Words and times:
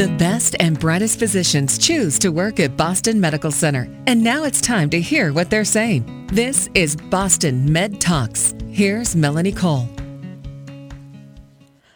The 0.00 0.08
best 0.16 0.56
and 0.58 0.80
brightest 0.80 1.18
physicians 1.18 1.76
choose 1.76 2.18
to 2.20 2.30
work 2.30 2.58
at 2.58 2.74
Boston 2.74 3.20
Medical 3.20 3.50
Center. 3.50 3.86
And 4.06 4.24
now 4.24 4.44
it's 4.44 4.62
time 4.62 4.88
to 4.88 4.98
hear 4.98 5.30
what 5.30 5.50
they're 5.50 5.62
saying. 5.62 6.26
This 6.32 6.70
is 6.72 6.96
Boston 6.96 7.70
Med 7.70 8.00
Talks. 8.00 8.54
Here's 8.70 9.14
Melanie 9.14 9.52
Cole. 9.52 9.86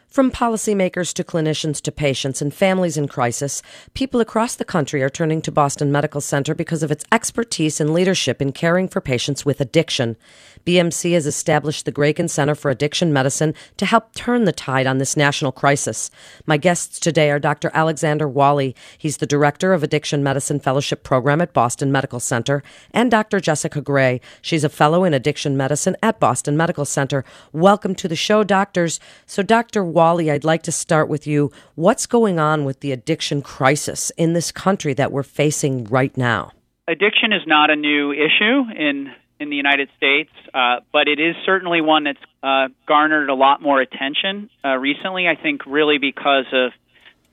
From 0.06 0.30
policymakers 0.30 1.14
to 1.14 1.25
clinicians 1.25 1.80
to 1.80 1.90
patients 1.90 2.43
and 2.43 2.53
families 2.53 2.98
in 2.98 3.08
crisis, 3.08 3.62
people 3.94 4.21
across 4.21 4.54
the 4.54 4.66
country 4.66 5.02
are 5.02 5.08
turning 5.08 5.40
to 5.40 5.50
Boston 5.50 5.90
Medical 5.90 6.21
Center 6.21 6.54
because 6.54 6.82
of 6.82 6.90
its 6.90 7.06
expertise 7.10 7.80
and 7.80 7.94
leadership 7.94 8.42
in 8.42 8.52
caring 8.52 8.86
for 8.86 9.00
patients 9.00 9.46
with 9.46 9.62
addiction. 9.62 10.18
BMC 10.67 11.12
has 11.12 11.26
established 11.26 11.85
the 11.85 11.92
Grayken 11.92 12.28
Center 12.28 12.54
for 12.54 12.71
Addiction 12.71 13.13
Medicine 13.13 13.54
to 13.76 13.87
help 13.87 14.14
turn 14.14 14.44
the 14.44 14.53
tide 14.53 14.87
on 14.87 14.99
this 14.99 15.17
national 15.17 15.53
crisis. 15.53 16.10
My 16.46 16.56
guests 16.56 16.98
today 16.98 17.30
are 17.30 17.38
Dr. 17.38 17.70
Alexander 17.74 18.28
Walley. 18.28 18.74
He's 18.96 19.18
the 19.18 19.27
Director 19.27 19.73
of 19.73 19.82
Addiction 19.82 20.23
Medicine 20.23 20.60
Fellowship 20.60 21.02
Program 21.02 21.40
at 21.40 21.52
Boston 21.52 21.92
Medical 21.92 22.20
Center, 22.20 22.62
and 22.92 23.10
Dr. 23.10 23.40
Jessica 23.40 23.80
Gray. 23.80 24.20
She's 24.40 24.64
a 24.64 24.68
fellow 24.68 25.04
in 25.04 25.12
addiction 25.12 25.56
medicine 25.56 25.96
at 26.02 26.18
Boston 26.18 26.56
Medical 26.56 26.84
Center. 26.84 27.24
Welcome 27.52 27.95
to 27.96 28.09
the 28.09 28.16
show, 28.16 28.42
doctors. 28.42 29.01
So, 29.26 29.42
Dr. 29.42 29.84
Walley, 29.84 30.30
I'd 30.30 30.45
like 30.45 30.62
to 30.62 30.73
start 30.73 31.09
with 31.09 31.26
you. 31.26 31.51
What's 31.74 32.06
going 32.06 32.38
on 32.38 32.65
with 32.65 32.80
the 32.80 32.92
addiction 32.92 33.42
crisis 33.42 34.10
in 34.16 34.32
this 34.32 34.51
country 34.51 34.95
that 34.95 35.12
we're 35.12 35.23
facing 35.23 35.84
right 35.84 36.16
now? 36.16 36.52
Addiction 36.87 37.32
is 37.32 37.42
not 37.46 37.70
a 37.70 37.76
new 37.76 38.12
issue 38.12 38.65
in 38.76 39.10
in 39.41 39.51
the 39.51 39.56
United 39.56 39.88
States, 39.97 40.30
uh, 40.52 40.80
but 40.93 41.09
it 41.09 41.19
is 41.19 41.34
certainly 41.45 41.80
one 41.80 42.05
that's 42.05 42.19
uh, 42.43 42.69
garnered 42.87 43.29
a 43.29 43.34
lot 43.34 43.60
more 43.60 43.80
attention 43.80 44.48
uh, 44.65 44.77
recently. 44.77 45.27
I 45.29 45.34
think 45.34 45.66
really 45.66 45.98
because 45.98 46.47
of 46.52 46.73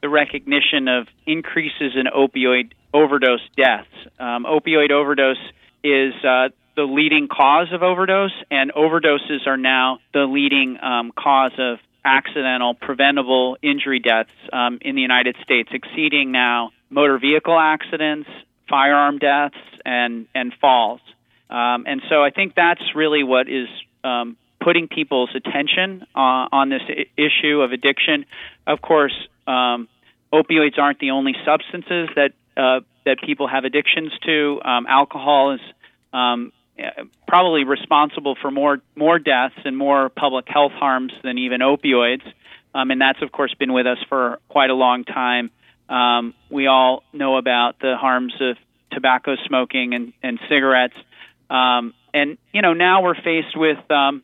the 0.02 0.10
recognition 0.10 0.88
of 0.88 1.08
increases 1.26 1.94
in 1.96 2.06
opioid 2.08 2.72
overdose 2.94 3.48
deaths. 3.56 3.88
Um, 4.20 4.46
opioid 4.46 4.92
overdose 4.92 5.38
is 5.84 6.14
uh, 6.24 6.50
the 6.76 6.84
leading 6.84 7.28
cause 7.28 7.72
of 7.72 7.84
overdose, 7.84 8.34
and 8.50 8.72
overdoses 8.74 9.46
are 9.46 9.58
now 9.58 10.00
the 10.14 10.26
leading 10.26 10.78
um, 10.82 11.12
cause 11.12 11.54
of 11.58 11.78
accidental 12.04 12.74
preventable 12.74 13.58
injury 13.62 14.00
deaths 14.00 14.32
um, 14.52 14.80
in 14.82 14.96
the 14.96 15.02
United 15.02 15.36
States, 15.44 15.70
exceeding 15.72 16.32
now 16.32 16.72
motor 16.90 17.20
vehicle 17.20 17.58
accidents, 17.58 18.30
firearm 18.68 19.20
deaths, 19.20 19.56
and 19.86 20.28
and 20.34 20.54
falls. 20.60 21.02
Um, 21.52 21.86
and 21.86 22.02
so 22.10 22.24
I 22.24 22.30
think 22.30 22.56
that's 22.56 22.82
really 22.96 23.24
what 23.24 23.50
is 23.50 23.68
um, 24.04 24.38
putting 24.62 24.88
people's 24.88 25.30
attention 25.36 26.06
uh, 26.16 26.48
on 26.52 26.70
this 26.70 26.82
I- 26.88 27.06
issue 27.18 27.62
of 27.62 27.72
addiction. 27.74 28.26
Of 28.66 28.82
course, 28.82 29.14
um, 29.48 29.90
opioids 30.32 30.80
aren't 30.80 31.00
the 31.00 31.12
only 31.12 31.36
substances 31.46 32.10
that 32.16 32.32
uh, 32.56 32.82
that 33.06 33.18
people 33.26 33.48
have 33.48 33.66
addictions 33.66 34.12
to. 34.26 34.62
Um, 34.64 34.86
alcohol 34.88 35.54
is 35.56 35.62
um, 36.14 36.52
probably 37.28 37.64
responsible 37.64 38.36
for 38.42 38.52
more 38.52 38.80
more 38.96 39.20
deaths 39.20 39.56
and 39.66 39.78
more 39.78 40.10
public 40.10 40.46
health 40.48 40.74
harms 40.74 41.14
than 41.24 41.38
even 41.38 41.62
opioids. 41.62 42.24
Um, 42.74 42.92
and 42.92 43.02
that's 43.02 43.22
of 43.22 43.32
course 43.32 43.54
been 43.56 43.74
with 43.74 43.88
us 43.88 43.98
for 44.08 44.40
quite 44.48 44.70
a 44.70 44.76
long 44.76 45.04
time. 45.04 45.52
Um, 45.90 46.34
we 46.50 46.68
all 46.68 47.04
know 47.12 47.36
about 47.36 47.80
the 47.80 47.98
harms 48.00 48.34
of 48.40 48.56
tobacco 48.92 49.36
smoking 49.46 49.94
and, 49.94 50.14
and 50.24 50.40
cigarettes. 50.48 50.96
Um, 51.52 51.94
and 52.14 52.38
you 52.54 52.62
know 52.62 52.74
now 52.74 53.04
we're 53.04 53.22
faced 53.22 53.58
with 53.58 53.80
um, 53.92 54.24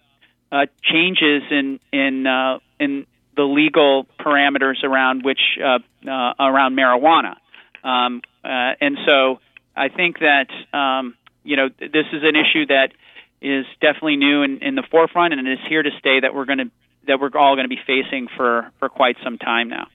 uh, 0.51 0.65
changes 0.81 1.43
in 1.51 1.79
in 1.91 2.25
uh, 2.25 2.59
in 2.79 3.05
the 3.35 3.43
legal 3.43 4.07
parameters 4.19 4.83
around 4.83 5.25
which 5.25 5.41
uh, 5.61 5.79
uh, 6.09 6.33
around 6.39 6.77
marijuana, 6.77 7.35
um, 7.83 8.21
uh, 8.43 8.73
and 8.79 8.97
so 9.05 9.39
I 9.75 9.89
think 9.89 10.19
that 10.19 10.47
um, 10.73 11.15
you 11.43 11.57
know 11.57 11.67
this 11.67 12.05
is 12.13 12.23
an 12.23 12.35
issue 12.37 12.65
that 12.67 12.93
is 13.41 13.65
definitely 13.81 14.15
new 14.15 14.43
in, 14.43 14.59
in 14.59 14.75
the 14.75 14.83
forefront, 14.89 15.33
and 15.33 15.47
it 15.47 15.59
is 15.59 15.67
here 15.67 15.83
to 15.83 15.91
stay. 15.99 16.21
That 16.21 16.33
we're 16.33 16.45
going 16.45 16.59
to 16.59 16.71
that 17.07 17.19
we're 17.19 17.37
all 17.37 17.55
going 17.55 17.69
to 17.69 17.75
be 17.75 17.81
facing 17.85 18.29
for 18.37 18.71
for 18.79 18.87
quite 18.87 19.17
some 19.21 19.37
time 19.37 19.67
now. 19.67 19.87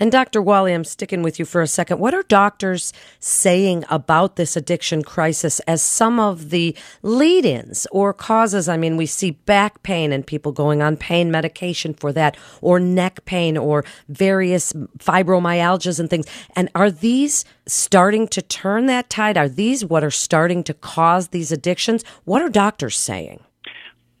And 0.00 0.10
Dr. 0.10 0.40
Walley, 0.40 0.72
I'm 0.72 0.84
sticking 0.84 1.22
with 1.22 1.38
you 1.38 1.44
for 1.44 1.60
a 1.60 1.66
second. 1.66 1.98
What 1.98 2.14
are 2.14 2.22
doctors 2.22 2.94
saying 3.18 3.84
about 3.90 4.36
this 4.36 4.56
addiction 4.56 5.02
crisis 5.02 5.60
as 5.60 5.82
some 5.82 6.18
of 6.18 6.48
the 6.48 6.74
lead 7.02 7.44
ins 7.44 7.86
or 7.92 8.14
causes? 8.14 8.66
I 8.66 8.78
mean, 8.78 8.96
we 8.96 9.04
see 9.04 9.32
back 9.32 9.82
pain 9.82 10.10
and 10.10 10.26
people 10.26 10.52
going 10.52 10.80
on 10.80 10.96
pain 10.96 11.30
medication 11.30 11.92
for 11.92 12.14
that, 12.14 12.38
or 12.62 12.80
neck 12.80 13.26
pain, 13.26 13.58
or 13.58 13.84
various 14.08 14.72
fibromyalgias 14.96 16.00
and 16.00 16.08
things. 16.08 16.26
And 16.56 16.70
are 16.74 16.90
these 16.90 17.44
starting 17.66 18.26
to 18.28 18.40
turn 18.40 18.86
that 18.86 19.10
tide? 19.10 19.36
Are 19.36 19.50
these 19.50 19.84
what 19.84 20.02
are 20.02 20.10
starting 20.10 20.64
to 20.64 20.72
cause 20.72 21.28
these 21.28 21.52
addictions? 21.52 22.04
What 22.24 22.40
are 22.40 22.48
doctors 22.48 22.96
saying? 22.96 23.40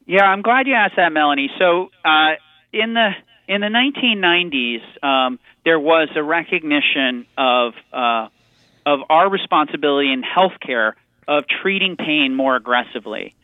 Yeah, 0.06 0.24
I'm 0.24 0.42
glad 0.42 0.66
you 0.66 0.74
asked 0.74 0.96
that, 0.96 1.10
Melanie. 1.10 1.50
So, 1.58 1.88
uh, 2.04 2.34
in 2.72 2.92
the 2.92 3.12
in 3.50 3.60
the 3.60 3.66
1990s, 3.66 4.80
um, 5.04 5.40
there 5.64 5.80
was 5.80 6.08
a 6.14 6.22
recognition 6.22 7.26
of 7.36 7.74
uh, 7.92 8.28
of 8.86 9.00
our 9.10 9.28
responsibility 9.28 10.12
in 10.12 10.22
healthcare 10.22 10.92
of 11.26 11.44
treating 11.48 11.96
pain 11.96 12.34
more 12.34 12.54
aggressively. 12.54 13.34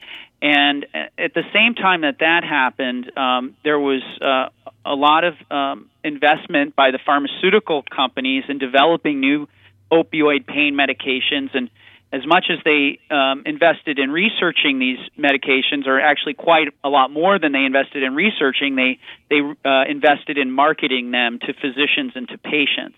And 0.40 0.86
at 0.94 1.34
the 1.34 1.42
same 1.52 1.74
time 1.74 2.02
that 2.02 2.20
that 2.20 2.44
happened, 2.44 3.10
um, 3.18 3.56
there 3.64 3.80
was 3.80 4.02
uh, 4.20 4.48
a 4.84 4.94
lot 4.94 5.24
of 5.24 5.34
um, 5.50 5.90
investment 6.04 6.76
by 6.76 6.92
the 6.92 6.98
pharmaceutical 7.04 7.82
companies 7.82 8.44
in 8.48 8.58
developing 8.58 9.18
new 9.18 9.48
opioid 9.90 10.46
pain 10.46 10.74
medications 10.74 11.50
and 11.52 11.68
as 12.12 12.24
much 12.24 12.46
as 12.50 12.58
they 12.64 12.98
um, 13.10 13.42
invested 13.46 13.98
in 13.98 14.10
researching 14.10 14.78
these 14.78 14.98
medications, 15.18 15.86
or 15.86 16.00
actually 16.00 16.34
quite 16.34 16.68
a 16.84 16.88
lot 16.88 17.10
more 17.10 17.38
than 17.38 17.52
they 17.52 17.64
invested 17.64 18.02
in 18.02 18.14
researching, 18.14 18.76
they 18.76 18.98
they 19.28 19.40
uh, 19.64 19.84
invested 19.88 20.38
in 20.38 20.50
marketing 20.50 21.10
them 21.10 21.38
to 21.40 21.52
physicians 21.52 22.12
and 22.14 22.28
to 22.28 22.38
patients. 22.38 22.96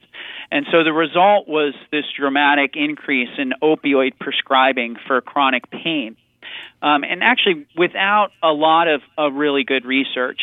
And 0.51 0.67
so 0.71 0.85
the 0.85 0.93
result 0.93 1.49
was 1.49 1.75
this 1.91 2.05
dramatic 2.17 2.75
increase 2.75 3.31
in 3.39 3.53
opioid 3.63 4.19
prescribing 4.19 4.97
for 5.07 5.21
chronic 5.21 5.71
pain, 5.71 6.17
um, 6.83 7.03
and 7.03 7.23
actually 7.23 7.67
without 7.77 8.31
a 8.43 8.53
lot 8.53 8.89
of, 8.89 9.01
of 9.17 9.35
really 9.35 9.65
good 9.65 9.85
research. 9.85 10.41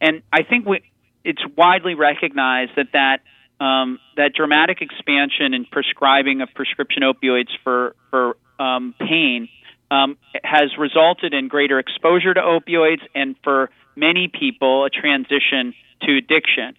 And 0.00 0.22
I 0.32 0.42
think 0.42 0.66
we, 0.66 0.82
it's 1.24 1.42
widely 1.56 1.94
recognized 1.94 2.72
that 2.76 2.88
that 2.92 3.20
um, 3.64 3.98
that 4.16 4.34
dramatic 4.34 4.82
expansion 4.82 5.54
in 5.54 5.64
prescribing 5.64 6.42
of 6.42 6.48
prescription 6.54 7.02
opioids 7.02 7.50
for 7.62 7.96
for 8.10 8.36
um, 8.58 8.94
pain 8.98 9.48
um, 9.90 10.18
has 10.42 10.76
resulted 10.78 11.32
in 11.32 11.48
greater 11.48 11.78
exposure 11.78 12.34
to 12.34 12.40
opioids 12.40 13.02
and 13.14 13.36
for 13.42 13.70
many 13.96 14.28
people 14.28 14.84
a 14.84 14.90
transition 14.90 15.74
to 16.02 16.16
addiction. 16.16 16.74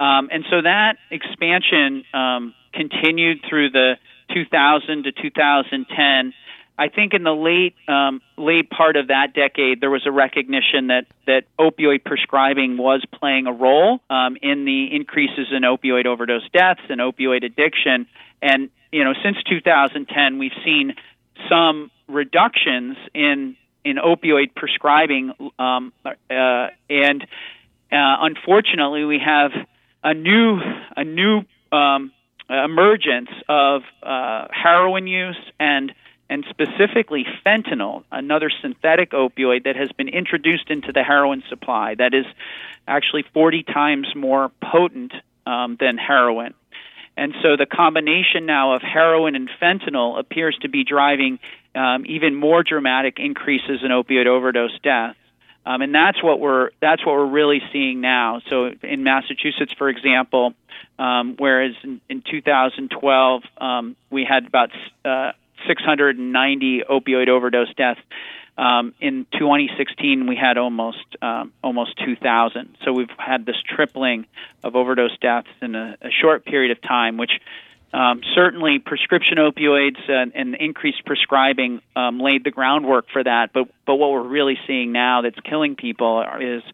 Um, 0.00 0.28
and 0.32 0.44
so 0.50 0.62
that 0.62 0.96
expansion 1.10 2.04
um, 2.14 2.54
continued 2.72 3.44
through 3.48 3.70
the 3.70 3.94
2000 4.32 5.04
to 5.04 5.12
2010 5.12 6.32
I 6.76 6.88
think 6.88 7.14
in 7.14 7.22
the 7.22 7.32
late 7.32 7.74
um, 7.86 8.20
late 8.36 8.68
part 8.68 8.96
of 8.96 9.08
that 9.08 9.32
decade, 9.32 9.80
there 9.80 9.90
was 9.90 10.06
a 10.06 10.10
recognition 10.10 10.88
that 10.88 11.06
that 11.26 11.44
opioid 11.58 12.04
prescribing 12.04 12.76
was 12.76 13.04
playing 13.12 13.46
a 13.46 13.52
role 13.52 14.00
um, 14.10 14.36
in 14.42 14.64
the 14.64 14.94
increases 14.94 15.48
in 15.52 15.62
opioid 15.62 16.06
overdose 16.06 16.48
deaths 16.52 16.80
and 16.88 17.00
opioid 17.00 17.44
addiction. 17.44 18.06
And 18.42 18.70
you 18.90 19.04
know, 19.04 19.14
since 19.22 19.36
2010, 19.48 20.38
we've 20.38 20.52
seen 20.64 20.94
some 21.48 21.90
reductions 22.08 22.96
in 23.14 23.56
in 23.84 23.96
opioid 23.96 24.54
prescribing, 24.56 25.32
um, 25.58 25.92
uh, 26.04 26.68
and 26.90 27.22
uh, 27.92 28.16
unfortunately, 28.22 29.04
we 29.04 29.20
have 29.24 29.52
a 30.02 30.14
new 30.14 30.58
a 30.96 31.04
new 31.04 31.42
um, 31.70 32.12
emergence 32.48 33.30
of 33.48 33.82
uh, 34.02 34.48
heroin 34.50 35.06
use 35.06 35.38
and 35.60 35.92
and 36.30 36.44
specifically 36.50 37.26
fentanyl, 37.44 38.04
another 38.10 38.50
synthetic 38.62 39.10
opioid 39.10 39.64
that 39.64 39.76
has 39.76 39.92
been 39.92 40.08
introduced 40.08 40.70
into 40.70 40.92
the 40.92 41.02
heroin 41.02 41.42
supply 41.48 41.94
that 41.94 42.14
is 42.14 42.24
actually 42.88 43.24
40 43.34 43.62
times 43.64 44.08
more 44.14 44.50
potent 44.62 45.12
um, 45.46 45.76
than 45.78 45.98
heroin. 45.98 46.54
And 47.16 47.34
so 47.42 47.56
the 47.56 47.66
combination 47.66 48.46
now 48.46 48.74
of 48.74 48.82
heroin 48.82 49.36
and 49.36 49.48
fentanyl 49.60 50.18
appears 50.18 50.58
to 50.62 50.68
be 50.68 50.82
driving 50.84 51.38
um, 51.74 52.04
even 52.06 52.34
more 52.34 52.62
dramatic 52.62 53.18
increases 53.18 53.80
in 53.82 53.90
opioid 53.90 54.26
overdose 54.26 54.76
deaths. 54.82 55.18
Um, 55.66 55.80
and 55.80 55.94
that's 55.94 56.22
what 56.22 56.40
we're 56.40 56.70
that's 56.80 57.04
what 57.06 57.14
we're 57.14 57.30
really 57.30 57.62
seeing 57.72 58.00
now. 58.02 58.42
So 58.50 58.70
in 58.82 59.02
Massachusetts, 59.02 59.72
for 59.78 59.88
example, 59.88 60.52
um, 60.98 61.36
whereas 61.38 61.72
in, 61.82 62.00
in 62.08 62.22
2012 62.22 63.42
um, 63.58 63.96
we 64.10 64.26
had 64.28 64.46
about 64.46 64.70
uh, 65.04 65.32
690 65.66 66.82
opioid 66.88 67.28
overdose 67.28 67.72
deaths. 67.74 68.00
um, 68.56 68.94
in 69.00 69.26
2016 69.32 70.26
we 70.26 70.36
had 70.36 70.58
almost 70.58 71.04
um, 71.22 71.52
almost 71.62 71.98
2,000. 72.04 72.76
So 72.84 72.92
we've 72.92 73.08
had 73.18 73.46
this 73.46 73.56
tripling 73.66 74.26
of 74.62 74.76
overdose 74.76 75.16
deaths 75.18 75.48
in 75.60 75.74
a, 75.74 75.96
a 76.00 76.10
short 76.10 76.44
period 76.44 76.70
of 76.70 76.80
time, 76.82 77.16
which 77.16 77.32
um, 77.94 78.22
certainly, 78.34 78.80
prescription 78.84 79.38
opioids 79.38 80.10
and, 80.10 80.32
and 80.34 80.56
increased 80.56 81.04
prescribing 81.06 81.80
um, 81.94 82.18
laid 82.18 82.42
the 82.42 82.50
groundwork 82.50 83.06
for 83.12 83.22
that. 83.22 83.50
But 83.54 83.68
but 83.86 83.94
what 83.96 84.10
we're 84.10 84.26
really 84.26 84.58
seeing 84.66 84.90
now 84.90 85.22
that's 85.22 85.38
killing 85.48 85.76
people 85.76 86.24
is 86.40 86.64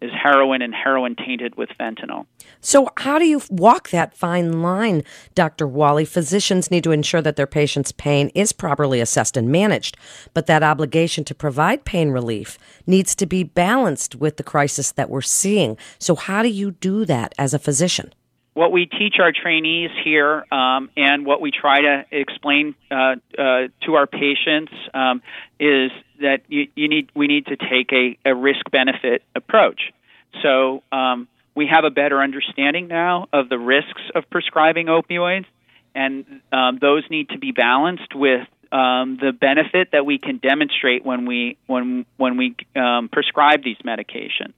is 0.00 0.10
heroin 0.10 0.62
and 0.62 0.74
heroin 0.74 1.16
tainted 1.16 1.56
with 1.56 1.68
fentanyl. 1.78 2.24
So, 2.62 2.88
how 2.96 3.18
do 3.18 3.26
you 3.26 3.42
walk 3.50 3.90
that 3.90 4.16
fine 4.16 4.62
line, 4.62 5.02
Dr. 5.34 5.66
Walley? 5.66 6.06
Physicians 6.06 6.70
need 6.70 6.84
to 6.84 6.92
ensure 6.92 7.20
that 7.20 7.36
their 7.36 7.46
patient's 7.46 7.92
pain 7.92 8.30
is 8.34 8.52
properly 8.52 9.00
assessed 9.00 9.36
and 9.36 9.52
managed, 9.52 9.98
but 10.32 10.46
that 10.46 10.62
obligation 10.62 11.24
to 11.24 11.34
provide 11.34 11.84
pain 11.84 12.08
relief 12.08 12.58
needs 12.86 13.14
to 13.16 13.26
be 13.26 13.44
balanced 13.44 14.16
with 14.16 14.38
the 14.38 14.42
crisis 14.42 14.92
that 14.92 15.10
we're 15.10 15.20
seeing. 15.20 15.76
So, 15.98 16.14
how 16.14 16.42
do 16.42 16.48
you 16.48 16.70
do 16.70 17.04
that 17.04 17.34
as 17.36 17.52
a 17.52 17.58
physician? 17.58 18.14
What 18.54 18.72
we 18.72 18.86
teach 18.86 19.16
our 19.20 19.32
trainees 19.32 19.90
here 20.04 20.44
um, 20.52 20.90
and 20.96 21.24
what 21.24 21.40
we 21.40 21.50
try 21.50 21.82
to 21.82 22.04
explain 22.10 22.74
uh, 22.90 23.14
uh, 23.38 23.68
to 23.82 23.94
our 23.94 24.06
patients 24.06 24.72
um, 24.92 25.22
is 25.58 25.90
that 26.20 26.40
you, 26.48 26.68
you, 26.74 26.88
need 26.88 27.10
we 27.14 27.26
need 27.26 27.46
to 27.46 27.56
take 27.56 27.92
a, 27.92 28.18
a 28.24 28.34
risk 28.34 28.68
benefit 28.70 29.22
approach. 29.34 29.92
So 30.42 30.82
um, 30.90 31.28
we 31.54 31.68
have 31.68 31.84
a 31.84 31.90
better 31.90 32.20
understanding 32.20 32.88
now 32.88 33.28
of 33.32 33.48
the 33.48 33.58
risks 33.58 34.02
of 34.14 34.28
prescribing 34.30 34.86
opioids, 34.86 35.46
and 35.94 36.24
um, 36.52 36.78
those 36.80 37.04
need 37.10 37.30
to 37.30 37.38
be 37.38 37.52
balanced 37.52 38.14
with 38.14 38.46
um, 38.72 39.18
the 39.20 39.32
benefit 39.32 39.88
that 39.92 40.06
we 40.06 40.18
can 40.18 40.38
demonstrate 40.38 41.04
when 41.04 41.26
we 41.26 41.56
when 41.66 42.06
when 42.16 42.36
we 42.36 42.56
um, 42.76 43.08
prescribe 43.08 43.62
these 43.62 43.78
medications. 43.84 44.54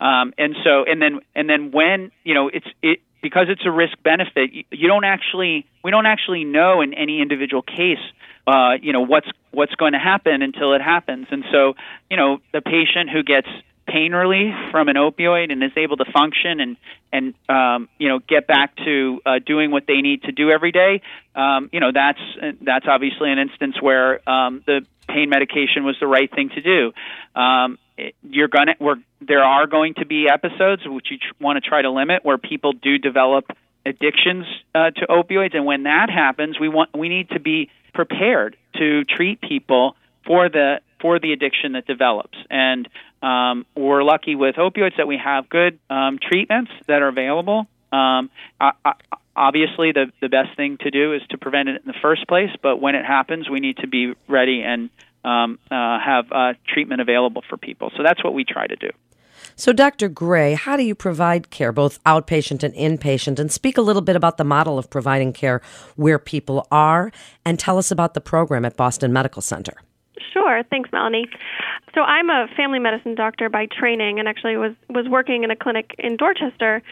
Um, 0.00 0.32
and 0.38 0.56
so, 0.64 0.84
and 0.84 1.00
then, 1.00 1.20
and 1.34 1.48
then 1.48 1.72
when 1.72 2.10
you 2.24 2.34
know 2.34 2.48
it's 2.48 2.66
it 2.82 3.00
because 3.22 3.46
it's 3.48 3.64
a 3.64 3.70
risk 3.70 3.96
benefit, 4.02 4.50
you, 4.70 4.88
don't 4.88 5.04
actually 5.04 5.66
we 5.84 5.90
don't 5.90 6.06
actually 6.06 6.44
know 6.44 6.80
in 6.80 6.94
any 6.94 7.20
individual 7.20 7.62
case, 7.62 7.98
uh, 8.46 8.72
you 8.80 8.92
know 8.92 9.00
what's 9.00 9.28
what's 9.52 9.74
going 9.74 9.92
to 9.92 9.98
happen 9.98 10.42
until 10.42 10.72
it 10.74 10.82
happens. 10.82 11.26
And 11.30 11.44
so, 11.50 11.74
you 12.10 12.16
know, 12.16 12.38
the 12.52 12.60
patient 12.60 13.10
who 13.10 13.22
gets 13.22 13.48
pain 13.90 14.12
relief 14.12 14.54
from 14.70 14.88
an 14.88 14.96
opioid 14.96 15.50
and 15.50 15.62
is 15.62 15.72
able 15.76 15.96
to 15.96 16.04
function 16.12 16.60
and 16.60 16.76
and 17.12 17.34
um, 17.48 17.88
you 17.98 18.08
know 18.08 18.20
get 18.20 18.46
back 18.46 18.76
to 18.76 19.20
uh, 19.26 19.38
doing 19.44 19.70
what 19.70 19.84
they 19.86 20.00
need 20.00 20.22
to 20.22 20.32
do 20.32 20.50
every 20.50 20.72
day, 20.72 21.02
um, 21.34 21.68
you 21.72 21.80
know 21.80 21.90
that's 21.92 22.20
that's 22.62 22.86
obviously 22.88 23.32
an 23.32 23.38
instance 23.38 23.80
where 23.80 24.28
um, 24.28 24.62
the 24.66 24.86
pain 25.08 25.28
medication 25.28 25.84
was 25.84 25.96
the 26.00 26.06
right 26.06 26.30
thing 26.32 26.50
to 26.50 26.60
do. 26.60 26.92
Um, 27.40 27.78
you're 28.22 28.48
gonna 28.48 28.74
we're, 28.80 28.96
there 29.20 29.42
are 29.42 29.66
going 29.66 29.94
to 29.94 30.06
be 30.06 30.28
episodes 30.28 30.82
which 30.86 31.08
you 31.10 31.18
tr- 31.18 31.42
want 31.42 31.62
to 31.62 31.68
try 31.68 31.82
to 31.82 31.90
limit 31.90 32.24
where 32.24 32.38
people 32.38 32.72
do 32.72 32.98
develop 32.98 33.44
addictions 33.84 34.46
uh, 34.74 34.90
to 34.90 35.06
opioids, 35.08 35.54
and 35.54 35.66
when 35.66 35.84
that 35.84 36.10
happens, 36.10 36.58
we 36.60 36.68
want 36.68 36.90
we 36.96 37.08
need 37.08 37.28
to 37.30 37.40
be 37.40 37.70
prepared 37.92 38.56
to 38.76 39.04
treat 39.04 39.40
people 39.40 39.96
for 40.24 40.48
the 40.48 40.80
for 41.00 41.18
the 41.18 41.32
addiction 41.32 41.72
that 41.72 41.86
develops. 41.86 42.36
And 42.50 42.88
um, 43.22 43.66
we're 43.76 44.02
lucky 44.02 44.34
with 44.34 44.56
opioids 44.56 44.96
that 44.96 45.06
we 45.06 45.18
have 45.22 45.48
good 45.48 45.78
um, 45.88 46.18
treatments 46.20 46.70
that 46.86 47.02
are 47.02 47.08
available. 47.08 47.66
Um, 47.92 48.30
I, 48.60 48.72
I, 48.84 48.92
obviously, 49.34 49.92
the 49.92 50.12
the 50.20 50.28
best 50.28 50.56
thing 50.56 50.78
to 50.80 50.90
do 50.90 51.14
is 51.14 51.22
to 51.30 51.38
prevent 51.38 51.68
it 51.68 51.82
in 51.82 51.86
the 51.86 51.98
first 52.00 52.26
place. 52.28 52.50
But 52.62 52.80
when 52.80 52.94
it 52.94 53.04
happens, 53.04 53.48
we 53.48 53.60
need 53.60 53.78
to 53.78 53.88
be 53.88 54.14
ready 54.28 54.62
and 54.62 54.90
um, 55.24 55.58
uh, 55.70 55.98
have 55.98 56.30
uh, 56.32 56.54
treatment 56.68 57.00
available 57.00 57.42
for 57.48 57.56
people. 57.56 57.90
So 57.96 58.02
that's 58.02 58.22
what 58.22 58.34
we 58.34 58.44
try 58.44 58.66
to 58.66 58.76
do. 58.76 58.90
So, 59.56 59.72
Dr. 59.72 60.08
Gray, 60.08 60.54
how 60.54 60.76
do 60.76 60.82
you 60.82 60.94
provide 60.94 61.50
care, 61.50 61.72
both 61.72 62.02
outpatient 62.04 62.62
and 62.62 62.74
inpatient? 62.74 63.38
And 63.38 63.52
speak 63.52 63.76
a 63.76 63.82
little 63.82 64.02
bit 64.02 64.16
about 64.16 64.36
the 64.38 64.44
model 64.44 64.78
of 64.78 64.88
providing 64.88 65.32
care 65.32 65.60
where 65.96 66.18
people 66.18 66.66
are, 66.70 67.12
and 67.44 67.58
tell 67.58 67.76
us 67.76 67.90
about 67.90 68.14
the 68.14 68.20
program 68.20 68.64
at 68.64 68.76
Boston 68.76 69.12
Medical 69.12 69.42
Center. 69.42 69.74
Sure. 70.32 70.62
Thanks, 70.70 70.90
Melanie. 70.92 71.28
So 71.94 72.02
I'm 72.02 72.30
a 72.30 72.46
family 72.56 72.78
medicine 72.78 73.14
doctor 73.14 73.48
by 73.48 73.66
training, 73.66 74.18
and 74.18 74.28
actually 74.28 74.56
was 74.56 74.74
was 74.88 75.08
working 75.08 75.44
in 75.44 75.50
a 75.50 75.56
clinic 75.56 75.94
in 75.98 76.16
Dorchester 76.16 76.82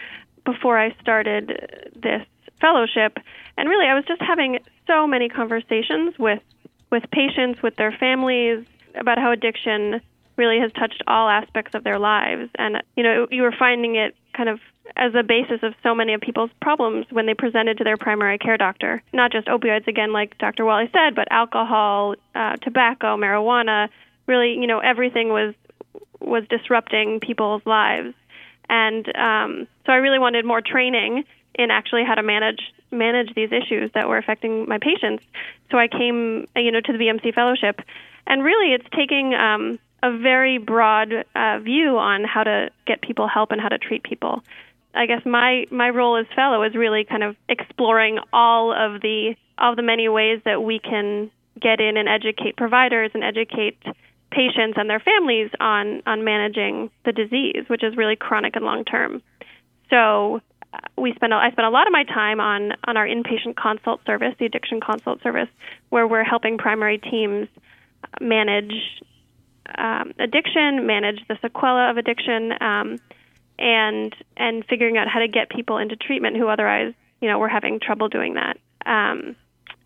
before 0.44 0.78
I 0.78 0.94
started 1.00 1.92
this 1.94 2.26
fellowship. 2.60 3.18
And 3.56 3.68
really, 3.68 3.86
I 3.86 3.94
was 3.94 4.04
just 4.06 4.20
having 4.22 4.58
so 4.86 5.06
many 5.06 5.28
conversations 5.28 6.18
with 6.18 6.42
with 6.90 7.04
patients, 7.12 7.62
with 7.62 7.76
their 7.76 7.92
families, 7.92 8.64
about 8.94 9.18
how 9.18 9.30
addiction 9.30 10.00
really 10.36 10.58
has 10.60 10.72
touched 10.72 11.02
all 11.06 11.28
aspects 11.28 11.74
of 11.74 11.84
their 11.84 11.98
lives. 11.98 12.48
And, 12.56 12.82
you 12.96 13.02
know, 13.02 13.26
you 13.30 13.42
were 13.42 13.54
finding 13.58 13.96
it 13.96 14.14
kind 14.34 14.48
of 14.48 14.60
as 14.96 15.14
a 15.14 15.22
basis 15.22 15.62
of 15.62 15.74
so 15.82 15.94
many 15.94 16.14
of 16.14 16.20
people's 16.20 16.50
problems 16.60 17.06
when 17.10 17.26
they 17.26 17.34
presented 17.34 17.78
to 17.78 17.84
their 17.84 17.96
primary 17.96 18.38
care 18.38 18.56
doctor. 18.56 19.02
Not 19.12 19.32
just 19.32 19.46
opioids, 19.46 19.86
again, 19.86 20.12
like 20.12 20.38
Dr. 20.38 20.64
Walley 20.64 20.90
said, 20.92 21.14
but 21.14 21.28
alcohol, 21.30 22.14
uh, 22.34 22.56
tobacco, 22.56 23.16
marijuana. 23.16 23.88
Really, 24.26 24.54
you 24.54 24.66
know, 24.66 24.78
everything 24.80 25.28
was 25.28 25.54
was 26.20 26.44
disrupting 26.48 27.20
people's 27.20 27.62
lives. 27.64 28.14
And 28.68 29.06
um, 29.16 29.68
so 29.86 29.92
I 29.92 29.96
really 29.96 30.18
wanted 30.18 30.44
more 30.44 30.60
training 30.60 31.24
in 31.54 31.70
actually 31.70 32.04
how 32.04 32.14
to 32.14 32.22
manage 32.22 32.60
manage 32.90 33.34
these 33.34 33.50
issues 33.52 33.90
that 33.94 34.08
were 34.08 34.16
affecting 34.16 34.68
my 34.68 34.78
patients. 34.78 35.22
So 35.70 35.78
I 35.78 35.88
came, 35.88 36.48
you 36.56 36.72
know, 36.72 36.80
to 36.80 36.92
the 36.92 36.98
BMC 36.98 37.34
fellowship, 37.34 37.80
and 38.26 38.44
really, 38.44 38.74
it's 38.74 38.86
taking 38.94 39.34
um, 39.34 39.78
a 40.02 40.16
very 40.16 40.58
broad 40.58 41.12
uh, 41.34 41.58
view 41.60 41.98
on 41.98 42.24
how 42.24 42.44
to 42.44 42.70
get 42.86 43.00
people 43.00 43.26
help 43.26 43.52
and 43.52 43.60
how 43.60 43.68
to 43.68 43.78
treat 43.78 44.02
people. 44.02 44.42
I 44.98 45.06
guess 45.06 45.24
my 45.24 45.64
my 45.70 45.90
role 45.90 46.16
as 46.16 46.26
fellow 46.34 46.64
is 46.64 46.74
really 46.74 47.04
kind 47.04 47.22
of 47.22 47.36
exploring 47.48 48.18
all 48.32 48.72
of 48.72 49.00
the 49.00 49.36
all 49.56 49.76
the 49.76 49.82
many 49.82 50.08
ways 50.08 50.40
that 50.44 50.62
we 50.62 50.80
can 50.80 51.30
get 51.60 51.80
in 51.80 51.96
and 51.96 52.08
educate 52.08 52.56
providers 52.56 53.12
and 53.14 53.22
educate 53.22 53.78
patients 54.32 54.74
and 54.76 54.90
their 54.90 54.98
families 54.98 55.50
on 55.60 56.02
on 56.04 56.24
managing 56.24 56.90
the 57.04 57.12
disease, 57.12 57.64
which 57.68 57.84
is 57.84 57.96
really 57.96 58.16
chronic 58.16 58.56
and 58.56 58.64
long 58.64 58.84
term. 58.84 59.22
So 59.88 60.40
uh, 60.72 60.78
we 60.96 61.14
spend 61.14 61.32
I 61.32 61.52
spend 61.52 61.66
a 61.66 61.70
lot 61.70 61.86
of 61.86 61.92
my 61.92 62.02
time 62.02 62.40
on 62.40 62.72
on 62.82 62.96
our 62.96 63.06
inpatient 63.06 63.54
consult 63.54 64.00
service, 64.04 64.34
the 64.40 64.46
addiction 64.46 64.80
consult 64.80 65.22
service, 65.22 65.48
where 65.90 66.08
we're 66.08 66.24
helping 66.24 66.58
primary 66.58 66.98
teams 66.98 67.46
manage 68.20 68.72
um, 69.76 70.12
addiction, 70.18 70.86
manage 70.86 71.20
the 71.28 71.34
sequela 71.34 71.90
of 71.90 71.98
addiction, 71.98 72.52
um, 72.60 72.98
and 73.58 74.14
and 74.36 74.64
figuring 74.66 74.96
out 74.96 75.08
how 75.08 75.20
to 75.20 75.28
get 75.28 75.50
people 75.50 75.78
into 75.78 75.96
treatment 75.96 76.36
who 76.36 76.48
otherwise, 76.48 76.94
you 77.20 77.28
know, 77.28 77.38
were 77.38 77.48
having 77.48 77.80
trouble 77.80 78.08
doing 78.08 78.34
that. 78.34 78.58
Um, 78.86 79.36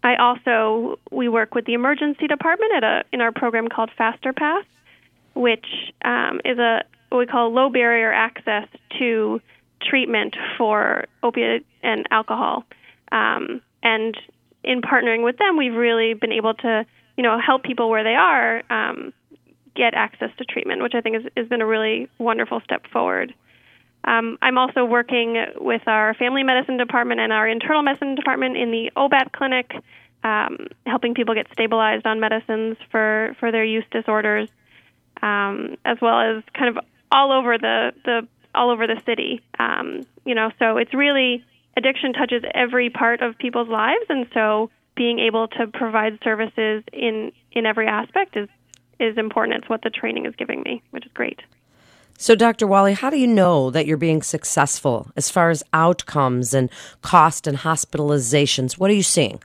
I 0.02 0.16
also 0.16 0.98
we 1.10 1.28
work 1.28 1.54
with 1.54 1.64
the 1.64 1.74
emergency 1.74 2.26
department 2.26 2.72
at 2.76 2.84
a 2.84 3.04
in 3.12 3.20
our 3.20 3.32
program 3.32 3.68
called 3.68 3.90
Faster 3.96 4.32
Path, 4.32 4.66
which 5.34 5.66
um, 6.04 6.40
is 6.44 6.58
a 6.58 6.84
what 7.08 7.18
we 7.18 7.26
call 7.26 7.52
low 7.52 7.68
barrier 7.68 8.12
access 8.12 8.66
to 8.98 9.40
treatment 9.82 10.36
for 10.56 11.04
opiate 11.22 11.66
and 11.82 12.06
alcohol. 12.10 12.64
Um, 13.10 13.60
and 13.82 14.16
in 14.64 14.80
partnering 14.80 15.24
with 15.24 15.36
them, 15.38 15.56
we've 15.56 15.74
really 15.74 16.14
been 16.14 16.32
able 16.32 16.54
to 16.54 16.86
you 17.16 17.22
know 17.22 17.38
help 17.38 17.62
people 17.62 17.88
where 17.88 18.04
they 18.04 18.14
are 18.14 18.62
um, 18.70 19.12
get 19.74 19.94
access 19.94 20.30
to 20.38 20.44
treatment, 20.44 20.82
which 20.82 20.94
I 20.94 21.00
think 21.00 21.16
has, 21.16 21.32
has 21.36 21.48
been 21.48 21.60
a 21.60 21.66
really 21.66 22.08
wonderful 22.18 22.60
step 22.64 22.86
forward. 22.92 23.34
Um, 24.04 24.38
I'm 24.42 24.58
also 24.58 24.84
working 24.84 25.44
with 25.58 25.82
our 25.86 26.14
family 26.14 26.42
medicine 26.42 26.76
department 26.76 27.20
and 27.20 27.32
our 27.32 27.48
internal 27.48 27.82
medicine 27.82 28.14
department 28.14 28.56
in 28.56 28.70
the 28.70 28.90
OBAT 28.96 29.32
clinic, 29.32 29.72
um, 30.24 30.68
helping 30.86 31.14
people 31.14 31.34
get 31.34 31.46
stabilized 31.52 32.06
on 32.06 32.18
medicines 32.20 32.76
for, 32.90 33.36
for 33.38 33.52
their 33.52 33.64
use 33.64 33.84
disorders, 33.90 34.48
um, 35.22 35.76
as 35.84 35.98
well 36.00 36.20
as 36.20 36.42
kind 36.52 36.76
of 36.76 36.84
all 37.12 37.32
over 37.32 37.58
the, 37.58 37.92
the 38.04 38.26
all 38.54 38.70
over 38.70 38.86
the 38.86 39.00
city. 39.06 39.40
Um, 39.58 40.02
you 40.24 40.34
know, 40.34 40.50
so 40.58 40.76
it's 40.76 40.92
really 40.94 41.44
addiction 41.76 42.12
touches 42.12 42.42
every 42.54 42.90
part 42.90 43.22
of 43.22 43.38
people's 43.38 43.68
lives, 43.68 44.04
and 44.08 44.26
so 44.34 44.70
being 44.94 45.18
able 45.18 45.48
to 45.48 45.66
provide 45.66 46.18
services 46.22 46.82
in 46.92 47.32
in 47.52 47.66
every 47.66 47.86
aspect 47.86 48.36
is 48.36 48.48
is 48.98 49.16
important. 49.16 49.58
It's 49.58 49.68
what 49.68 49.82
the 49.82 49.90
training 49.90 50.26
is 50.26 50.34
giving 50.36 50.62
me, 50.62 50.82
which 50.90 51.06
is 51.06 51.12
great. 51.12 51.40
So, 52.22 52.36
Dr. 52.36 52.68
Walley, 52.68 52.92
how 52.92 53.10
do 53.10 53.18
you 53.18 53.26
know 53.26 53.68
that 53.70 53.84
you're 53.84 53.96
being 53.96 54.22
successful 54.22 55.10
as 55.16 55.28
far 55.28 55.50
as 55.50 55.64
outcomes 55.72 56.54
and 56.54 56.70
cost 57.00 57.48
and 57.48 57.58
hospitalizations? 57.58 58.74
What 58.74 58.92
are 58.92 58.94
you 58.94 59.02
seeing? 59.02 59.42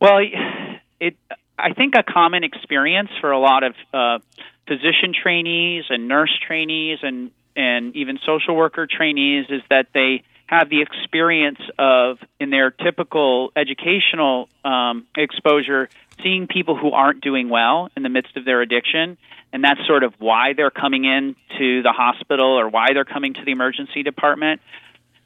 Well, 0.00 0.20
it 1.00 1.16
I 1.58 1.72
think 1.72 1.96
a 1.96 2.04
common 2.04 2.44
experience 2.44 3.10
for 3.20 3.32
a 3.32 3.40
lot 3.40 3.64
of 3.64 3.74
uh, 3.92 4.20
physician 4.68 5.12
trainees 5.12 5.86
and 5.90 6.06
nurse 6.06 6.30
trainees 6.46 7.00
and 7.02 7.32
and 7.56 7.96
even 7.96 8.20
social 8.24 8.54
worker 8.54 8.86
trainees 8.86 9.46
is 9.48 9.62
that 9.68 9.88
they 9.92 10.22
have 10.52 10.68
the 10.68 10.82
experience 10.82 11.60
of, 11.78 12.18
in 12.38 12.50
their 12.50 12.70
typical 12.70 13.50
educational 13.56 14.50
um, 14.66 15.06
exposure, 15.16 15.88
seeing 16.22 16.46
people 16.46 16.76
who 16.76 16.90
aren't 16.90 17.22
doing 17.22 17.48
well 17.48 17.88
in 17.96 18.02
the 18.02 18.10
midst 18.10 18.36
of 18.36 18.44
their 18.44 18.60
addiction. 18.60 19.16
And 19.50 19.64
that's 19.64 19.80
sort 19.86 20.04
of 20.04 20.12
why 20.18 20.52
they're 20.54 20.70
coming 20.70 21.06
in 21.06 21.36
to 21.58 21.82
the 21.82 21.92
hospital 21.92 22.58
or 22.58 22.68
why 22.68 22.88
they're 22.92 23.06
coming 23.06 23.32
to 23.32 23.44
the 23.46 23.50
emergency 23.50 24.02
department. 24.02 24.60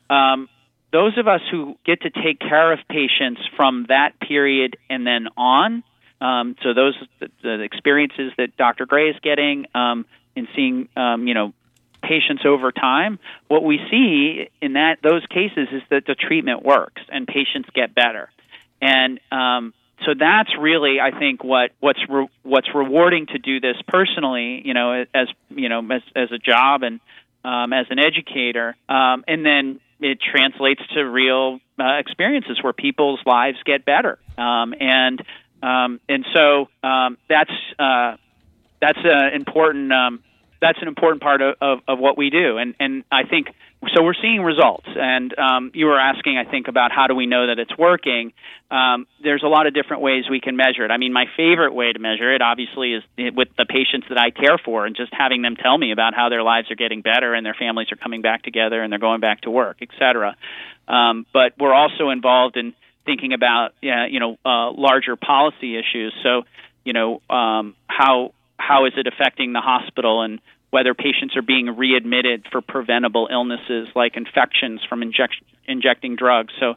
Um, 0.09 0.49
those 0.92 1.18
of 1.18 1.26
us 1.26 1.40
who 1.50 1.76
get 1.85 2.02
to 2.02 2.11
take 2.11 2.38
care 2.38 2.73
of 2.73 2.78
patients 2.88 3.40
from 3.56 3.87
that 3.88 4.21
period 4.21 4.76
and 4.88 5.04
then 5.04 5.26
on, 5.37 5.83
um, 6.21 6.54
so 6.62 6.73
those 6.73 6.95
the, 7.18 7.30
the, 7.42 7.62
experiences 7.62 8.30
that 8.38 8.56
Dr. 8.56 8.87
Gray 8.87 9.11
is 9.11 9.16
getting 9.23 9.66
um, 9.75 10.06
in 10.37 10.47
seeing, 10.54 10.88
um, 10.97 11.26
you 11.26 11.35
know, 11.35 11.52
patients 12.06 12.42
over 12.46 12.72
time, 12.72 13.18
what 13.48 13.64
we 13.64 13.78
see 13.90 14.48
in 14.60 14.75
that 14.75 14.98
those 15.02 15.25
cases 15.26 15.68
is 15.72 15.82
that 15.90 16.04
the 16.06 16.14
treatment 16.14 16.64
works 16.64 17.02
and 17.08 17.26
patients 17.26 17.68
get 17.75 17.94
better. 17.94 18.30
And 18.80 19.20
um, 19.32 19.75
so 20.04 20.12
that's 20.18 20.50
really, 20.58 21.00
I 21.00 21.18
think, 21.18 21.42
what 21.42 21.70
what's 21.80 22.00
re- 22.08 22.28
what's 22.42 22.68
rewarding 22.75 23.26
to 23.26 23.38
do 23.38 23.60
this 23.60 23.76
personally, 23.88 24.62
you 24.64 24.75
know, 24.75 25.04
as 25.14 25.28
you 25.48 25.68
know, 25.68 25.80
as, 25.90 26.02
as 26.14 26.30
a 26.32 26.38
job 26.38 26.82
and 26.82 27.00
um, 27.44 27.72
as 27.72 27.86
an 27.90 27.98
educator, 27.98 28.76
um, 28.88 29.25
and 29.26 29.44
then 29.44 29.80
it 30.00 30.18
translates 30.20 30.82
to 30.94 31.00
real 31.02 31.60
uh, 31.80 31.96
experiences 31.98 32.58
where 32.62 32.75
people's 32.75 33.20
lives 33.25 33.56
get 33.64 33.84
better, 33.84 34.18
um, 34.36 34.75
and 34.78 35.22
um, 35.62 36.00
and 36.08 36.26
so 36.34 36.68
um, 36.86 37.16
that's 37.28 37.50
uh, 37.78 38.16
that's 38.80 38.98
an 39.02 39.32
important 39.34 39.92
um, 39.92 40.22
that's 40.60 40.80
an 40.80 40.88
important 40.88 41.22
part 41.22 41.42
of, 41.42 41.56
of, 41.60 41.78
of 41.86 41.98
what 41.98 42.16
we 42.16 42.30
do, 42.30 42.58
and 42.58 42.75
and 42.78 43.04
I 43.10 43.25
think 43.25 43.48
so. 43.94 44.02
We're 44.02 44.14
seeing 44.20 44.42
results, 44.42 44.88
and 44.94 45.36
um, 45.38 45.70
you 45.75 45.86
were 45.86 45.98
asking, 45.98 46.38
I 46.38 46.44
think, 46.50 46.68
about 46.68 46.92
how 46.92 47.06
do 47.06 47.14
we 47.14 47.26
know 47.26 47.46
that 47.48 47.58
it's 47.58 47.76
working. 47.76 48.32
Um, 48.70 49.06
there's 49.22 49.42
a 49.44 49.48
lot 49.48 49.66
of 49.66 49.75
different 49.75 50.02
ways 50.02 50.25
we 50.28 50.40
can 50.40 50.56
measure 50.56 50.84
it. 50.84 50.90
I 50.90 50.96
mean, 50.96 51.12
my 51.12 51.26
favorite 51.36 51.75
way 51.75 51.92
to 51.92 51.98
measure 51.98 52.34
it, 52.34 52.42
obviously, 52.42 52.94
is 52.94 53.02
with 53.34 53.48
the 53.56 53.66
patients 53.66 54.06
that 54.08 54.18
I 54.18 54.30
care 54.30 54.58
for, 54.58 54.86
and 54.86 54.96
just 54.96 55.12
having 55.14 55.42
them 55.42 55.56
tell 55.56 55.76
me 55.78 55.92
about 55.92 56.14
how 56.14 56.28
their 56.28 56.42
lives 56.42 56.70
are 56.70 56.75
getting 56.75 57.02
better 57.02 57.34
and 57.34 57.44
their 57.46 57.54
families 57.54 57.92
are 57.92 57.96
coming 57.96 58.22
back 58.22 58.42
together 58.42 58.82
and 58.82 58.90
they're 58.90 58.98
going 58.98 59.20
back 59.20 59.42
to 59.42 59.50
work, 59.50 59.78
et 59.82 59.90
cetera. 59.98 60.36
Um, 60.88 61.26
but 61.32 61.52
we're 61.58 61.75
also 61.75 62.10
involved 62.10 62.56
in 62.56 62.75
thinking 63.04 63.32
about, 63.32 63.72
you 63.80 64.18
know, 64.18 64.36
uh, 64.44 64.72
larger 64.72 65.14
policy 65.14 65.76
issues. 65.78 66.12
So, 66.25 66.42
you 66.84 66.92
know, 66.92 67.20
um, 67.30 67.75
how 67.86 68.32
how 68.58 68.86
is 68.86 68.92
it 68.96 69.06
affecting 69.06 69.52
the 69.52 69.60
hospital 69.60 70.22
and 70.22 70.40
whether 70.70 70.94
patients 70.94 71.36
are 71.36 71.42
being 71.42 71.76
readmitted 71.76 72.44
for 72.50 72.60
preventable 72.60 73.28
illnesses 73.30 73.88
like 73.94 74.16
infections 74.16 74.80
from 74.88 75.02
inject- 75.02 75.42
injecting 75.66 76.16
drugs. 76.16 76.52
So, 76.60 76.75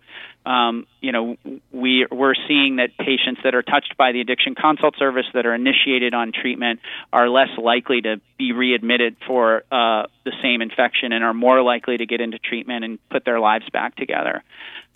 um, 0.50 0.86
you 1.02 1.12
know, 1.12 1.38
we 1.72 2.06
we're 2.10 2.36
seeing 2.48 2.78
that 2.78 2.92
patients 2.98 3.42
that 3.44 3.56
are 3.56 3.62
touched 3.62 3.98
by 3.98 4.12
the 4.12 4.22
addiction 4.22 4.56
consult 4.56 4.98
service 4.98 5.26
that 5.34 5.46
are 5.46 5.54
initiated 5.54 6.14
on 6.14 6.32
treatment 6.32 6.80
are 7.12 7.30
less 7.30 7.50
likely 7.58 8.02
to 8.02 8.22
be 8.38 8.52
readmitted 8.52 9.18
for 9.28 9.64
uh, 9.72 10.04
the 10.24 10.32
same 10.42 10.62
infection 10.62 11.12
and 11.12 11.24
are 11.24 11.34
more 11.34 11.62
likely 11.62 11.98
to 11.98 12.06
get 12.06 12.22
into 12.22 12.40
treatment 12.40 12.86
and 12.86 13.00
put 13.10 13.26
their 13.26 13.40
lives 13.40 13.66
back 13.72 13.96
together. 13.96 14.44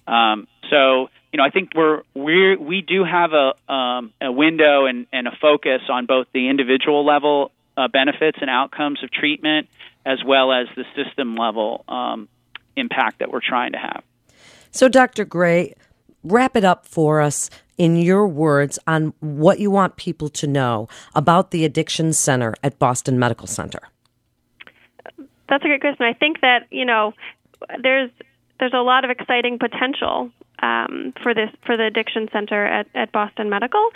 Um, 0.08 0.48
so, 0.70 1.10
you 1.32 1.38
know, 1.38 1.44
I 1.44 1.50
think 1.50 1.72
we're 1.76 2.04
we 2.14 2.56
we 2.56 2.82
do 2.82 3.04
have 3.04 3.32
a 3.34 3.72
um, 3.72 4.14
a 4.22 4.32
window 4.32 4.86
and, 4.86 5.08
and 5.12 5.28
a 5.28 5.32
focus 5.42 5.82
on 5.90 6.06
both 6.06 6.28
the 6.34 6.50
individual 6.50 7.06
level 7.06 7.52
uh, 7.78 7.88
benefits 7.88 8.38
and 8.42 8.50
outcomes 8.50 9.04
of 9.04 9.12
treatment, 9.12 9.68
as 10.06 10.24
well 10.26 10.52
as 10.52 10.68
the 10.76 10.86
system 10.96 11.36
level 11.36 11.84
um, 11.88 12.28
impact 12.76 13.20
that 13.20 13.32
we're 13.32 13.42
trying 13.42 13.72
to 13.74 13.78
have. 13.78 14.04
So, 14.72 14.90
Dr. 14.90 15.26
Gray, 15.26 15.76
wrap 16.24 16.56
it 16.56 16.64
up 16.64 16.86
for 16.86 17.22
us 17.22 17.50
in 17.78 17.96
your 17.96 18.28
words 18.28 18.80
on 18.88 19.14
what 19.20 19.60
you 19.60 19.72
want 19.72 19.96
people 19.98 20.30
to 20.30 20.48
know 20.48 20.88
about 21.16 21.52
the 21.52 21.66
Addiction 21.66 22.14
Center 22.14 22.54
at 22.64 22.80
Boston 22.80 23.18
Medical 23.20 23.48
Center. 23.48 23.82
That's 25.50 25.64
a 25.64 25.68
great 25.68 25.82
question. 25.82 26.06
I 26.06 26.14
think 26.14 26.42
that 26.42 26.68
you 26.72 26.86
know 26.86 27.14
there's 27.82 28.10
there's 28.60 28.74
a 28.74 28.82
lot 28.82 29.04
of 29.04 29.12
exciting 29.12 29.60
potential 29.60 30.32
um, 30.62 31.14
for 31.22 31.34
this 31.34 31.50
for 31.66 31.78
the 31.78 31.86
addiction 31.86 32.30
center 32.32 32.66
at, 32.66 32.88
at 32.96 33.12
Boston 33.12 33.50
Medical, 33.50 33.90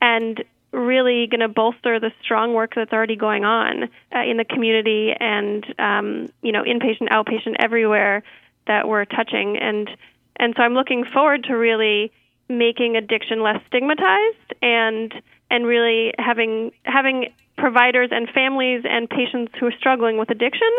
and 0.00 0.42
really 0.72 1.26
going 1.26 1.40
to 1.40 1.48
bolster 1.48 1.98
the 1.98 2.12
strong 2.22 2.54
work 2.54 2.74
that's 2.76 2.92
already 2.92 3.16
going 3.16 3.44
on 3.44 3.84
uh, 4.14 4.22
in 4.22 4.36
the 4.36 4.44
community 4.44 5.12
and 5.18 5.64
um, 5.78 6.28
you 6.42 6.52
know 6.52 6.62
inpatient, 6.62 7.08
outpatient, 7.10 7.56
everywhere 7.58 8.22
that 8.66 8.88
we're 8.88 9.04
touching, 9.04 9.56
and 9.56 9.90
and 10.36 10.54
so 10.56 10.62
I'm 10.62 10.74
looking 10.74 11.04
forward 11.04 11.44
to 11.44 11.54
really 11.54 12.12
making 12.48 12.96
addiction 12.96 13.42
less 13.42 13.60
stigmatized 13.68 14.54
and 14.60 15.14
and 15.50 15.66
really 15.66 16.12
having 16.18 16.72
having 16.84 17.32
providers 17.56 18.08
and 18.12 18.28
families 18.28 18.82
and 18.88 19.08
patients 19.08 19.52
who 19.58 19.66
are 19.66 19.72
struggling 19.72 20.18
with 20.18 20.30
addiction 20.30 20.70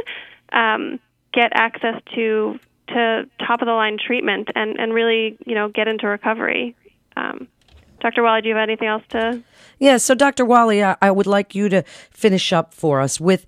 um, 0.51 0.99
get 1.33 1.51
access 1.53 2.01
to 2.15 2.59
to 2.89 3.23
top 3.39 3.61
of 3.61 3.65
the 3.67 3.73
line 3.73 3.97
treatment 3.97 4.49
and, 4.55 4.79
and 4.79 4.93
really, 4.93 5.37
you 5.45 5.55
know, 5.55 5.69
get 5.69 5.87
into 5.87 6.07
recovery. 6.07 6.75
Um, 7.15 7.47
Dr. 8.01 8.23
Walley, 8.23 8.41
do 8.41 8.49
you 8.49 8.55
have 8.55 8.67
anything 8.67 8.87
else 8.87 9.03
to? 9.09 9.43
Yeah, 9.79 9.97
so 9.97 10.15
Dr. 10.15 10.43
Walley, 10.43 10.83
I, 10.83 10.95
I, 11.01 11.11
would 11.11 11.27
like 11.27 11.53
you 11.53 11.69
to 11.69 11.83
finish 12.09 12.51
up 12.51 12.73
for 12.73 12.99
us 12.99 13.19
with 13.19 13.45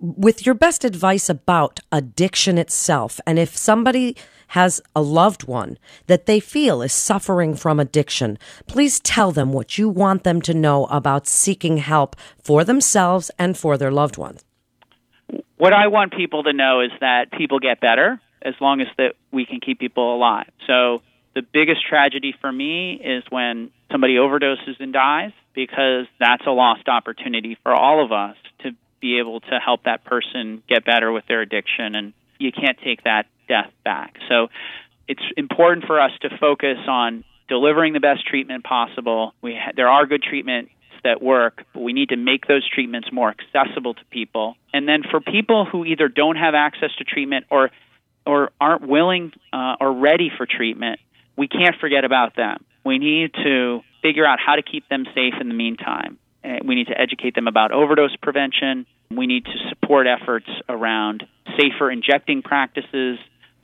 with 0.00 0.44
your 0.44 0.54
best 0.54 0.84
advice 0.84 1.28
about 1.28 1.80
addiction 1.92 2.58
itself, 2.58 3.20
and 3.26 3.38
if 3.38 3.56
somebody 3.56 4.16
has 4.48 4.80
a 4.94 5.02
loved 5.02 5.44
one 5.44 5.78
that 6.06 6.26
they 6.26 6.40
feel 6.40 6.82
is 6.82 6.92
suffering 6.92 7.54
from 7.54 7.80
addiction, 7.80 8.38
please 8.66 9.00
tell 9.00 9.32
them 9.32 9.52
what 9.52 9.78
you 9.78 9.88
want 9.88 10.24
them 10.24 10.40
to 10.42 10.54
know 10.54 10.86
about 10.86 11.26
seeking 11.26 11.78
help 11.78 12.16
for 12.42 12.64
themselves 12.64 13.30
and 13.38 13.56
for 13.56 13.76
their 13.76 13.90
loved 13.90 14.16
ones. 14.16 14.44
What 15.56 15.72
I 15.72 15.88
want 15.88 16.12
people 16.12 16.44
to 16.44 16.52
know 16.52 16.80
is 16.80 16.90
that 17.00 17.32
people 17.32 17.58
get 17.58 17.80
better 17.80 18.20
as 18.42 18.54
long 18.60 18.80
as 18.80 18.88
that 18.98 19.14
we 19.32 19.46
can 19.46 19.60
keep 19.60 19.78
people 19.78 20.14
alive. 20.14 20.50
So 20.66 21.02
the 21.34 21.42
biggest 21.42 21.86
tragedy 21.86 22.34
for 22.40 22.50
me 22.50 22.94
is 22.94 23.24
when 23.30 23.70
somebody 23.90 24.16
overdoses 24.16 24.80
and 24.80 24.92
dies 24.92 25.32
because 25.54 26.06
that's 26.18 26.46
a 26.46 26.50
lost 26.50 26.88
opportunity 26.88 27.58
for 27.62 27.74
all 27.74 28.04
of 28.04 28.12
us 28.12 28.36
to 28.62 28.70
be 29.00 29.18
able 29.18 29.40
to 29.40 29.58
help 29.62 29.84
that 29.84 30.04
person 30.04 30.62
get 30.68 30.84
better 30.84 31.12
with 31.12 31.24
their 31.28 31.42
addiction 31.42 31.94
and 31.94 32.12
you 32.38 32.52
can't 32.52 32.78
take 32.82 33.04
that 33.04 33.26
death 33.48 33.70
back. 33.84 34.14
So 34.28 34.48
it's 35.08 35.22
important 35.36 35.86
for 35.86 36.00
us 36.00 36.10
to 36.22 36.30
focus 36.38 36.78
on 36.88 37.24
delivering 37.48 37.92
the 37.92 38.00
best 38.00 38.26
treatment 38.26 38.64
possible. 38.64 39.32
We 39.40 39.54
ha- 39.54 39.72
there 39.76 39.88
are 39.88 40.06
good 40.06 40.22
treatments 40.22 40.70
that 41.04 41.22
work, 41.22 41.64
but 41.72 41.80
we 41.80 41.92
need 41.92 42.08
to 42.08 42.16
make 42.16 42.46
those 42.46 42.68
treatments 42.68 43.08
more 43.12 43.32
accessible 43.32 43.94
to 43.94 44.04
people. 44.10 44.56
And 44.72 44.88
then 44.88 45.02
for 45.08 45.20
people 45.20 45.64
who 45.64 45.84
either 45.84 46.08
don't 46.08 46.36
have 46.36 46.54
access 46.54 46.90
to 46.98 47.04
treatment 47.04 47.46
or 47.50 47.70
or 48.26 48.50
aren't 48.60 48.86
willing 48.86 49.32
uh, 49.52 49.76
or 49.80 49.92
ready 49.92 50.30
for 50.36 50.46
treatment, 50.46 51.00
we 51.36 51.48
can't 51.48 51.76
forget 51.80 52.04
about 52.04 52.36
them. 52.36 52.64
We 52.84 52.98
need 52.98 53.32
to 53.34 53.80
figure 54.02 54.26
out 54.26 54.38
how 54.44 54.56
to 54.56 54.62
keep 54.62 54.88
them 54.88 55.04
safe 55.14 55.34
in 55.40 55.48
the 55.48 55.54
meantime. 55.54 56.18
Uh, 56.44 56.58
we 56.64 56.74
need 56.74 56.86
to 56.88 57.00
educate 57.00 57.34
them 57.34 57.48
about 57.48 57.72
overdose 57.72 58.14
prevention. 58.16 58.86
We 59.10 59.26
need 59.26 59.44
to 59.44 59.68
support 59.68 60.06
efforts 60.06 60.46
around 60.68 61.24
safer 61.58 61.90
injecting 61.90 62.42
practices. 62.42 63.18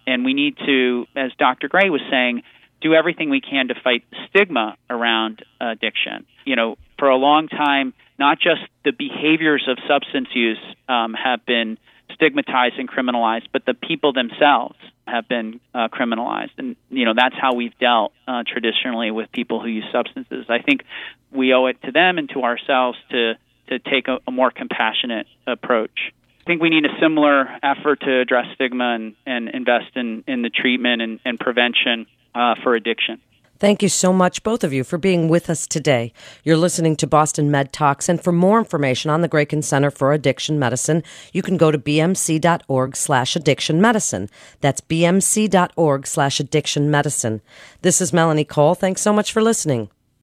And 0.07 0.25
we 0.25 0.35
need 0.35 0.57
to, 0.67 1.07
as 1.15 1.31
Dr. 1.39 1.69
Gray 1.69 1.91
was 1.91 2.01
saying, 2.11 2.43
do 2.81 2.95
everything 2.95 3.31
we 3.31 3.41
can 3.41 3.69
to 3.69 3.75
fight 3.83 4.05
stigma 4.29 4.77
around 4.91 5.45
addiction. 5.61 6.27
You 6.45 6.57
know, 6.57 6.77
for 6.99 7.09
a 7.09 7.17
long 7.17 7.49
time, 7.49 7.95
not 8.19 8.39
just 8.39 8.61
the 8.85 8.93
behaviors 8.93 9.67
of 9.69 9.79
substance 9.89 10.29
use 10.35 10.59
um, 10.89 11.15
have 11.15 11.47
been 11.47 11.79
stigmatized 12.15 12.77
and 12.79 12.89
criminalized, 12.89 13.49
but 13.53 13.65
the 13.67 13.75
people 13.75 14.13
themselves 14.13 14.77
have 15.07 15.29
been 15.29 15.61
uh, 15.75 15.89
criminalized, 15.89 16.53
and 16.59 16.77
you 16.91 17.05
know 17.05 17.13
that's 17.17 17.35
how 17.35 17.55
we've 17.55 17.77
dealt 17.79 18.13
uh, 18.27 18.45
traditionally 18.47 19.11
with 19.11 19.31
people 19.33 19.61
who 19.61 19.69
use 19.69 19.85
substances. 19.93 20.47
I 20.49 20.61
think 20.63 20.85
we 21.31 21.53
owe 21.53 21.67
it 21.67 21.83
to 21.83 21.93
them 21.93 22.19
and 22.19 22.29
to 22.31 22.43
ourselves 22.43 22.99
to 23.11 23.35
to 23.69 23.79
take 23.79 24.09
a, 24.09 24.19
a 24.27 24.31
more 24.31 24.51
compassionate 24.51 25.27
approach. 25.47 26.13
I 26.43 26.45
think 26.45 26.61
we 26.61 26.71
need 26.71 26.85
a 26.85 27.01
similar 27.01 27.49
effort 27.63 28.01
to 28.01 28.21
address 28.21 28.47
stigma 28.55 28.95
and, 28.95 29.15
and 29.25 29.49
invest 29.49 29.95
in, 29.95 30.25
in 30.27 30.43
the 30.43 30.51
treatment 30.51 31.01
and, 31.01 31.21
and 31.25 31.39
prevention 31.39 32.07
uh, 32.35 32.57
for 32.63 32.75
addiction. 32.75 33.21
Thank 33.63 33.81
you 33.81 33.89
so 33.89 34.13
much, 34.13 34.43
both 34.43 34.65
of 34.65 34.73
you, 34.73 34.83
for 34.83 34.99
being 34.99 35.29
with 35.29 35.49
us 35.49 35.69
today. 35.69 36.13
You're 36.43 36.57
listening 36.57 36.97
to 36.97 37.07
Boston 37.07 37.49
Med 37.49 37.73
Talks, 37.73 38.09
and 38.09 38.21
for 38.21 38.33
more 38.33 38.59
information 38.59 39.09
on 39.09 39.21
the 39.21 39.29
Grayken 39.29 39.63
Center 39.63 39.89
for 39.89 40.13
Addiction 40.13 40.59
Medicine, 40.59 41.05
you 41.33 41.43
can 41.43 41.57
go 41.57 41.71
to 41.71 41.79
bmc.org 41.79 42.97
slash 42.97 43.37
addiction 43.37 43.81
medicine. 43.81 44.29
That's 44.63 44.81
bmc.org 44.81 46.07
slash 46.09 46.41
addiction 46.41 46.91
medicine. 46.91 47.41
This 47.83 48.01
is 48.01 48.13
Melanie 48.13 48.45
Cole. 48.45 48.75
Thanks 48.75 49.01
so 49.01 49.13
much 49.13 49.31
for 49.31 49.41
listening. 49.41 49.91